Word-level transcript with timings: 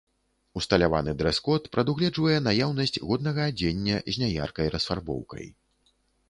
Усталяваны 0.59 1.11
дрэс-код 1.19 1.67
прадугледжвае 1.77 2.37
наяўнасць 2.47 2.97
годнага 3.11 3.41
адзення 3.53 4.01
з 4.17 4.23
няяркай 4.23 4.67
расфарбоўкай. 4.79 5.47